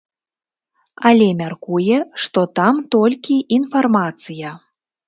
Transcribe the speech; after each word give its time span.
Але 1.09 1.27
мяркуе, 1.43 1.99
што 2.27 2.45
там 2.61 2.81
толькі 2.97 3.35
інфармацыя. 3.61 4.61